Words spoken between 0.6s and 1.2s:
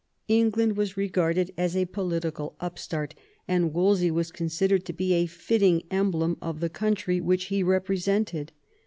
was